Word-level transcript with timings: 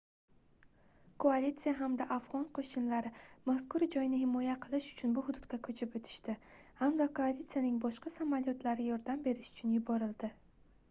koalitsiya 1.23 1.71
hamda 1.79 2.05
afgʻon 2.13 2.45
qoʻshinlari 2.59 3.11
mazkur 3.49 3.83
joyni 3.95 4.21
himoya 4.21 4.55
qilish 4.63 4.87
uchun 4.95 5.13
bu 5.17 5.23
hududga 5.27 5.59
koʻchib 5.67 5.97
oʻtishdi 5.99 6.35
hamda 6.79 7.07
koalitsiyaning 7.19 7.77
boshqa 7.85 8.13
samolyotlari 8.15 8.89
yordam 8.89 9.21
berish 9.29 9.51
uchun 9.57 9.77
yuborildi 9.79 10.31